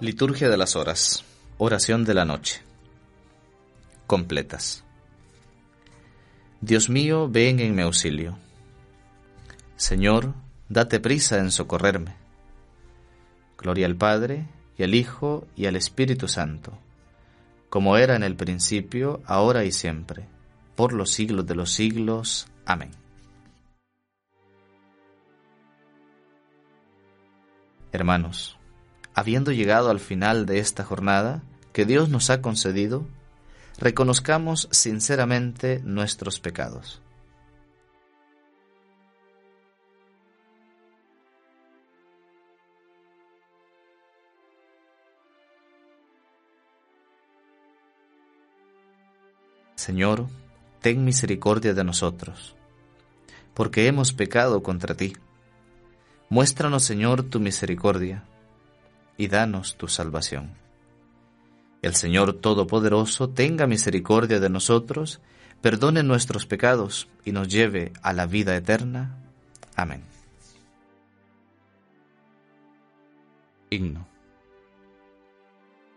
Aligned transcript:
Liturgia 0.00 0.48
de 0.48 0.56
las 0.56 0.76
Horas. 0.76 1.26
Oración 1.58 2.06
de 2.06 2.14
la 2.14 2.24
Noche. 2.24 2.62
Completas. 4.06 4.82
Dios 6.62 6.88
mío, 6.88 7.28
ven 7.28 7.60
en 7.60 7.74
mi 7.74 7.82
auxilio. 7.82 8.38
Señor, 9.76 10.32
date 10.70 11.00
prisa 11.00 11.36
en 11.36 11.50
socorrerme. 11.50 12.14
Gloria 13.58 13.84
al 13.84 13.94
Padre, 13.94 14.46
y 14.78 14.84
al 14.84 14.94
Hijo, 14.94 15.46
y 15.54 15.66
al 15.66 15.76
Espíritu 15.76 16.28
Santo, 16.28 16.78
como 17.68 17.98
era 17.98 18.16
en 18.16 18.22
el 18.22 18.36
principio, 18.36 19.20
ahora 19.26 19.66
y 19.66 19.70
siempre, 19.70 20.24
por 20.76 20.94
los 20.94 21.10
siglos 21.10 21.46
de 21.46 21.56
los 21.56 21.72
siglos. 21.72 22.48
Amén. 22.64 22.90
Hermanos, 27.92 28.56
habiendo 29.14 29.52
llegado 29.52 29.90
al 29.90 30.00
final 30.00 30.46
de 30.46 30.58
esta 30.58 30.84
jornada 30.84 31.42
que 31.72 31.84
Dios 31.84 32.08
nos 32.08 32.30
ha 32.30 32.42
concedido, 32.42 33.06
reconozcamos 33.78 34.68
sinceramente 34.70 35.80
nuestros 35.84 36.40
pecados. 36.40 37.00
Señor, 49.74 50.26
ten 50.82 51.04
misericordia 51.04 51.72
de 51.72 51.84
nosotros, 51.84 52.54
porque 53.54 53.86
hemos 53.86 54.12
pecado 54.12 54.62
contra 54.62 54.94
ti. 54.94 55.16
Muéstranos, 56.28 56.84
Señor, 56.84 57.22
tu 57.22 57.40
misericordia 57.40 58.24
y 59.20 59.28
danos 59.28 59.76
tu 59.76 59.86
salvación. 59.86 60.54
El 61.82 61.94
Señor 61.94 62.32
Todopoderoso 62.32 63.28
tenga 63.28 63.66
misericordia 63.66 64.40
de 64.40 64.48
nosotros, 64.48 65.20
perdone 65.60 66.02
nuestros 66.02 66.46
pecados 66.46 67.06
y 67.22 67.32
nos 67.32 67.48
lleve 67.48 67.92
a 68.00 68.14
la 68.14 68.24
vida 68.24 68.56
eterna. 68.56 69.18
Amén. 69.76 70.02
Himno. 73.68 74.08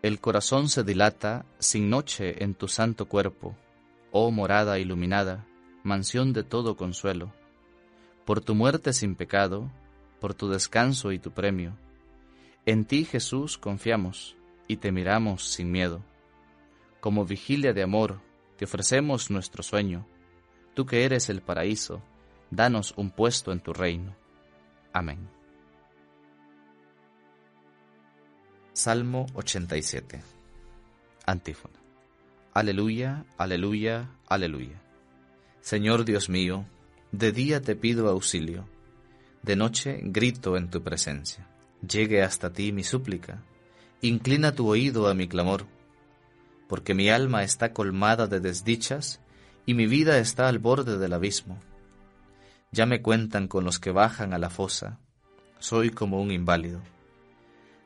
El 0.02 0.20
corazón 0.20 0.68
se 0.68 0.84
dilata 0.84 1.46
sin 1.60 1.90
noche 1.90 2.44
en 2.44 2.56
tu 2.56 2.68
santo 2.68 3.06
cuerpo, 3.06 3.56
oh 4.12 4.32
morada 4.32 4.80
iluminada, 4.80 5.46
mansión 5.84 6.34
de 6.34 6.44
todo 6.44 6.76
consuelo. 6.76 7.32
Por 8.26 8.42
tu 8.42 8.54
muerte 8.54 8.92
sin 8.92 9.16
pecado, 9.16 9.72
por 10.20 10.34
tu 10.34 10.50
descanso 10.50 11.14
y 11.14 11.20
tu 11.20 11.32
premio, 11.32 11.78
en 12.66 12.86
ti, 12.86 13.04
Jesús, 13.04 13.58
confiamos 13.58 14.38
y 14.70 14.78
te 14.78 14.94
miramos 14.94 15.44
sin 15.44 15.70
miedo. 15.70 16.02
Como 17.02 17.26
vigilia 17.26 17.74
de 17.74 17.84
amor, 17.84 18.22
te 18.56 18.64
ofrecemos 18.64 19.30
nuestro 19.30 19.64
sueño. 19.64 20.08
Tú 20.74 20.86
que 20.86 21.04
eres 21.04 21.28
el 21.28 21.42
paraíso, 21.42 22.02
danos 22.52 22.94
un 22.96 23.12
puesto 23.12 23.52
en 23.52 23.60
tu 23.60 23.74
reino. 23.74 24.16
Amén. 24.94 25.28
Salmo 28.72 29.26
87 29.34 30.22
Antífona. 31.26 31.80
Aleluya, 32.54 33.26
aleluya, 33.38 34.10
aleluya. 34.28 34.82
Señor 35.60 36.06
Dios 36.06 36.30
mío, 36.30 36.66
de 37.12 37.34
día 37.34 37.62
te 37.62 37.76
pido 37.76 38.08
auxilio, 38.08 38.70
de 39.42 39.56
noche 39.58 40.00
grito 40.02 40.56
en 40.56 40.70
tu 40.70 40.82
presencia 40.82 41.53
llegue 41.88 42.24
hasta 42.24 42.52
ti 42.54 42.72
mi 42.72 42.84
súplica, 42.84 43.44
inclina 44.02 44.54
tu 44.54 44.68
oído 44.68 45.08
a 45.08 45.14
mi 45.14 45.28
clamor, 45.28 45.66
porque 46.68 46.94
mi 46.94 47.10
alma 47.10 47.44
está 47.44 47.74
colmada 47.74 48.28
de 48.28 48.40
desdichas 48.40 49.20
y 49.66 49.74
mi 49.74 49.86
vida 49.86 50.18
está 50.18 50.48
al 50.48 50.60
borde 50.60 50.98
del 50.98 51.14
abismo. 51.14 51.60
Ya 52.72 52.86
me 52.86 53.02
cuentan 53.02 53.48
con 53.48 53.64
los 53.64 53.80
que 53.80 53.92
bajan 53.92 54.34
a 54.34 54.40
la 54.40 54.50
fosa, 54.50 55.00
soy 55.60 55.90
como 55.90 56.22
un 56.22 56.32
inválido. 56.32 56.82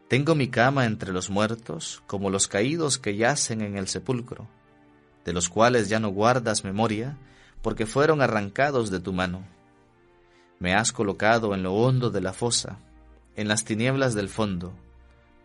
Tengo 0.08 0.36
mi 0.36 0.48
cama 0.48 0.86
entre 0.86 1.12
los 1.12 1.30
muertos, 1.30 2.02
como 2.08 2.30
los 2.30 2.48
caídos 2.48 2.98
que 2.98 3.18
yacen 3.18 3.62
en 3.62 3.78
el 3.78 3.88
sepulcro, 3.88 4.48
de 5.26 5.34
los 5.34 5.50
cuales 5.50 5.90
ya 5.90 6.00
no 6.00 6.10
guardas 6.10 6.64
memoria, 6.64 7.18
porque 7.62 7.86
fueron 7.86 8.22
arrancados 8.22 8.90
de 8.90 9.02
tu 9.02 9.12
mano. 9.12 9.46
Me 10.60 10.74
has 10.74 10.94
colocado 10.94 11.54
en 11.54 11.64
lo 11.64 11.74
hondo 11.74 12.10
de 12.10 12.22
la 12.22 12.32
fosa, 12.32 12.80
en 13.38 13.48
las 13.48 13.64
tinieblas 13.64 14.14
del 14.14 14.28
fondo. 14.28 14.74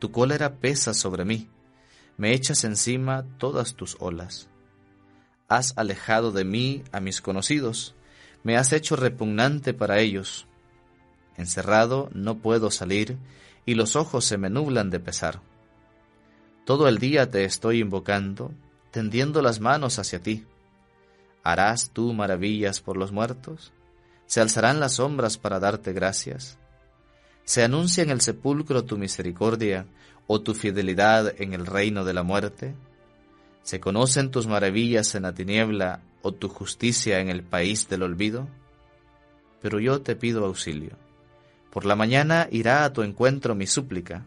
Tu 0.01 0.11
cólera 0.11 0.57
pesa 0.57 0.95
sobre 0.95 1.25
mí, 1.25 1.49
me 2.17 2.33
echas 2.33 2.65
encima 2.65 3.25
todas 3.39 3.75
tus 3.75 3.97
olas. 4.01 4.49
Has 5.49 5.75
alejado 5.77 6.33
de 6.33 6.45
mí 6.45 6.83
a 6.91 7.01
mis 7.01 7.21
conocidos, 7.21 7.95
me 8.43 8.57
has 8.57 8.73
hecho 8.73 8.97
repugnante 8.97 9.75
para 9.75 10.01
ellos. 10.01 10.47
Encerrado 11.37 12.11
no 12.13 12.39
puedo 12.39 12.71
salir, 12.71 13.19
y 13.65 13.75
los 13.75 13.95
ojos 13.95 14.25
se 14.25 14.39
me 14.39 14.51
nublan 14.51 14.91
de 14.91 14.99
pesar. 14.99 15.41
Todo 16.65 16.89
el 16.89 16.99
día 16.99 17.31
te 17.31 17.45
estoy 17.45 17.81
invocando, 17.81 18.53
tendiendo 18.91 19.43
las 19.43 19.61
manos 19.61 19.99
hacia 19.99 20.23
ti. 20.23 20.47
¿Harás 21.45 21.91
tú 21.91 22.13
maravillas 22.13 22.81
por 22.81 22.97
los 22.97 23.13
muertos? 23.13 23.73
¿Se 24.27 24.41
alzarán 24.41 24.81
las 24.81 24.95
sombras 24.95 25.39
para 25.39 25.61
darte 25.61 25.93
gracias? 25.93 26.59
¿Se 27.45 27.63
anuncia 27.63 28.03
en 28.03 28.11
el 28.11 28.21
sepulcro 28.21 28.85
tu 28.85 28.97
misericordia 28.97 29.87
o 30.27 30.41
tu 30.41 30.55
fidelidad 30.55 31.35
en 31.41 31.53
el 31.53 31.67
reino 31.67 32.05
de 32.05 32.15
la 32.15 32.23
muerte? 32.23 32.75
¿Se 33.63 33.81
conocen 33.81 34.31
tus 34.31 34.47
maravillas 34.47 35.15
en 35.15 35.23
la 35.23 35.35
tiniebla 35.35 36.01
o 36.23 36.33
tu 36.33 36.49
justicia 36.49 37.21
en 37.21 37.29
el 37.29 37.43
país 37.43 37.89
del 37.89 38.03
olvido? 38.03 38.49
Pero 39.61 39.81
yo 39.81 40.01
te 40.01 40.17
pido 40.17 40.45
auxilio. 40.45 40.97
Por 41.71 41.85
la 41.85 41.97
mañana 41.97 42.49
irá 42.51 42.85
a 42.85 42.93
tu 42.93 43.03
encuentro 43.03 43.55
mi 43.55 43.67
súplica. 43.67 44.25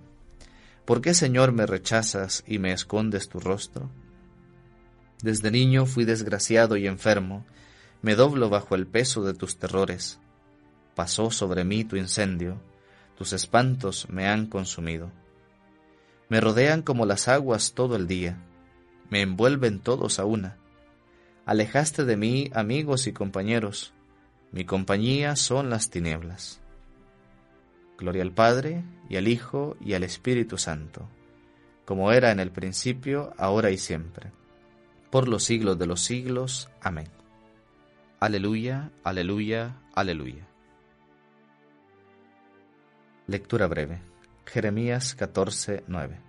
¿Por 0.86 1.02
qué, 1.02 1.14
Señor, 1.14 1.52
me 1.52 1.66
rechazas 1.66 2.44
y 2.48 2.60
me 2.60 2.72
escondes 2.72 3.30
tu 3.30 3.40
rostro? 3.40 3.90
Desde 5.22 5.52
niño 5.52 5.86
fui 5.86 6.06
desgraciado 6.06 6.78
y 6.78 6.88
enfermo, 6.88 7.46
me 8.02 8.16
doblo 8.16 8.50
bajo 8.50 8.76
el 8.76 8.86
peso 8.86 9.24
de 9.24 9.34
tus 9.34 9.58
terrores. 9.58 10.20
Pasó 10.94 11.32
sobre 11.32 11.64
mí 11.64 11.84
tu 11.84 11.96
incendio, 11.96 12.62
tus 13.18 13.34
espantos 13.34 14.08
me 14.10 14.28
han 14.28 14.48
consumido. 14.48 15.12
Me 16.30 16.42
rodean 16.42 16.82
como 16.82 17.06
las 17.06 17.28
aguas 17.28 17.74
todo 17.74 17.96
el 17.96 18.08
día, 18.08 18.38
me 19.10 19.22
envuelven 19.22 19.80
todos 19.80 20.20
a 20.20 20.26
una. 20.26 20.58
Alejaste 21.46 22.06
de 22.06 22.18
mí 22.18 22.50
amigos 22.54 23.08
y 23.08 23.14
compañeros, 23.14 23.94
mi 24.52 24.66
compañía 24.66 25.36
son 25.36 25.70
las 25.70 25.90
tinieblas. 25.90 26.62
Gloria 27.98 28.24
al 28.24 28.32
Padre, 28.32 28.84
y 29.10 29.18
al 29.18 29.28
Hijo, 29.28 29.78
y 29.80 29.94
al 29.94 30.04
Espíritu 30.04 30.58
Santo, 30.58 31.08
como 31.86 32.12
era 32.12 32.32
en 32.32 32.40
el 32.40 32.52
principio, 32.52 33.34
ahora 33.38 33.72
y 33.72 33.78
siempre, 33.78 34.32
por 35.12 35.28
los 35.28 35.44
siglos 35.44 35.78
de 35.78 35.88
los 35.88 36.02
siglos. 36.02 36.70
Amén. 36.82 37.08
Aleluya, 38.20 38.92
aleluya, 39.04 39.78
aleluya. 39.94 40.48
Lectura 43.28 43.66
breve. 43.66 44.02
Jeremías 44.46 45.16
14, 45.16 45.84
9. 45.88 46.20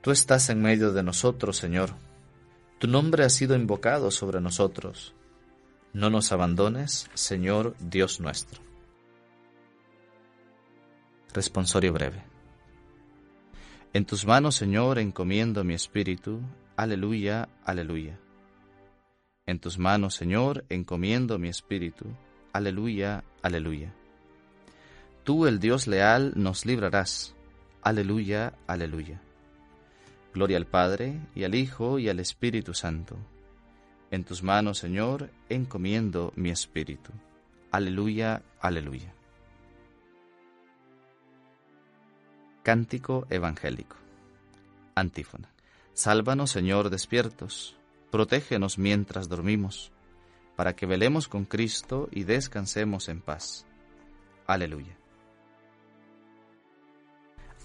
Tú 0.00 0.10
estás 0.10 0.50
en 0.50 0.60
medio 0.60 0.92
de 0.92 1.04
nosotros, 1.04 1.56
Señor. 1.56 1.90
Tu 2.80 2.88
nombre 2.88 3.24
ha 3.24 3.28
sido 3.28 3.54
invocado 3.54 4.10
sobre 4.10 4.40
nosotros. 4.40 5.14
No 5.92 6.10
nos 6.10 6.32
abandones, 6.32 7.08
Señor 7.14 7.76
Dios 7.78 8.18
nuestro. 8.18 8.60
Responsorio 11.32 11.92
breve. 11.92 12.24
En 13.92 14.04
tus 14.04 14.26
manos, 14.26 14.56
Señor, 14.56 14.98
encomiendo 14.98 15.62
mi 15.62 15.74
espíritu. 15.74 16.40
Aleluya, 16.76 17.48
aleluya. 17.64 18.18
En 19.46 19.60
tus 19.60 19.78
manos, 19.78 20.16
Señor, 20.16 20.64
encomiendo 20.68 21.38
mi 21.38 21.48
espíritu. 21.48 22.06
Aleluya, 22.52 23.22
aleluya. 23.40 23.94
Tú, 25.28 25.44
el 25.44 25.58
Dios 25.60 25.86
leal, 25.86 26.32
nos 26.36 26.64
librarás. 26.64 27.34
Aleluya, 27.82 28.54
aleluya. 28.66 29.20
Gloria 30.32 30.56
al 30.56 30.64
Padre, 30.64 31.20
y 31.34 31.44
al 31.44 31.54
Hijo, 31.54 31.98
y 31.98 32.08
al 32.08 32.18
Espíritu 32.18 32.72
Santo. 32.72 33.14
En 34.10 34.24
tus 34.24 34.42
manos, 34.42 34.78
Señor, 34.78 35.28
encomiendo 35.50 36.32
mi 36.34 36.48
espíritu. 36.48 37.12
Aleluya, 37.70 38.40
aleluya. 38.58 39.12
Cántico 42.62 43.26
Evangélico. 43.28 43.96
Antífona. 44.94 45.50
Sálvanos, 45.92 46.52
Señor, 46.52 46.88
despiertos. 46.88 47.76
Protégenos 48.10 48.78
mientras 48.78 49.28
dormimos, 49.28 49.92
para 50.56 50.74
que 50.74 50.86
velemos 50.86 51.28
con 51.28 51.44
Cristo 51.44 52.08
y 52.12 52.24
descansemos 52.24 53.10
en 53.10 53.20
paz. 53.20 53.66
Aleluya. 54.46 54.96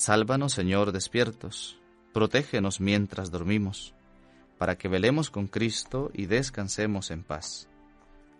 Sálvanos, 0.00 0.54
Señor, 0.54 0.92
despiertos, 0.92 1.78
protégenos 2.14 2.80
mientras 2.80 3.30
dormimos, 3.30 3.92
para 4.56 4.78
que 4.78 4.88
velemos 4.88 5.28
con 5.28 5.46
Cristo 5.46 6.10
y 6.14 6.24
descansemos 6.24 7.10
en 7.10 7.22
paz. 7.22 7.68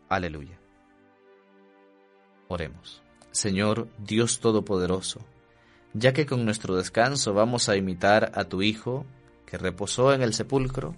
Aleluya. 0.08 0.58
Oremos. 2.48 3.02
Señor, 3.30 3.88
Dios 3.98 4.40
Todopoderoso, 4.40 5.20
ya 5.92 6.14
que 6.14 6.24
con 6.24 6.46
nuestro 6.46 6.76
descanso 6.76 7.34
vamos 7.34 7.68
a 7.68 7.76
imitar 7.76 8.32
a 8.36 8.44
tu 8.44 8.62
Hijo, 8.62 9.04
que 9.44 9.58
reposó 9.58 10.14
en 10.14 10.22
el 10.22 10.32
sepulcro, 10.32 10.94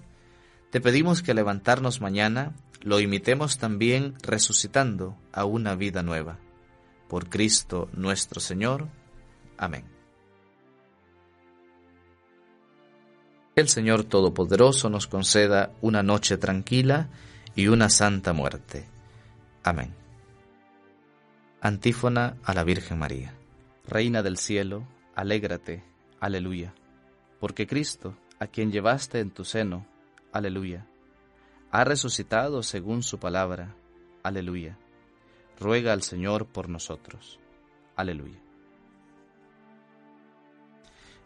te 0.71 0.81
pedimos 0.81 1.23
que 1.23 1.35
levantarnos 1.35 2.01
mañana 2.01 2.55
lo 2.83 3.01
imitemos 3.01 3.59
también 3.59 4.15
resucitando 4.23 5.17
a 5.33 5.45
una 5.45 5.75
vida 5.75 6.05
nueva. 6.05 6.39
Por 7.09 7.29
Cristo 7.29 7.89
nuestro 7.95 8.41
Señor. 8.41 8.87
Amén. 9.59 9.92
El 13.55 13.69
Señor 13.69 14.05
Todopoderoso 14.05 14.89
nos 14.89 15.07
conceda 15.07 15.73
una 15.83 16.03
noche 16.03 16.39
tranquila 16.39 17.11
y 17.55 17.69
una 17.69 17.91
santa 17.91 18.33
muerte. 18.33 18.89
Amén. 19.63 19.95
Antífona 21.61 22.39
a 22.45 22.55
la 22.55 22.65
Virgen 22.65 22.99
María. 22.99 23.35
Reina 23.87 24.23
del 24.23 24.39
cielo, 24.39 24.89
alégrate, 25.15 25.85
aleluya, 26.19 26.73
porque 27.41 27.67
Cristo, 27.67 28.17
a 28.39 28.47
quien 28.47 28.73
llevaste 28.73 29.21
en 29.21 29.31
tu 29.31 29.45
seno, 29.45 29.87
aleluya, 30.33 30.87
ha 31.71 31.85
resucitado 31.85 32.63
según 32.63 33.03
su 33.03 33.19
palabra, 33.19 33.77
aleluya. 34.23 34.79
Ruega 35.61 35.93
al 35.93 36.03
Señor 36.03 36.47
por 36.47 36.71
nosotros, 36.71 37.39
aleluya. 37.97 38.42